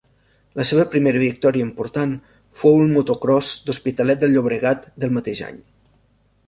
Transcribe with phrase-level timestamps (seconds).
[0.59, 2.15] La seva primera victòria important
[2.63, 5.63] fou al motocròs d'Hospitalet de Llobregat del mateix any.